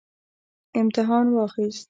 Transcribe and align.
امتحان 0.79 1.25
واخیست 1.33 1.79